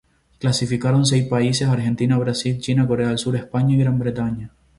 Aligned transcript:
Clasificaron 0.39 1.05
seis 1.05 1.25
países: 1.27 1.67
Argentina, 1.67 2.17
Brasil, 2.17 2.57
China, 2.59 2.87
Corea 2.87 3.09
del 3.09 3.19
Sur, 3.19 3.35
España 3.35 3.75
y 3.75 3.79
Gran 3.79 3.99
Bretaña. 3.99 4.49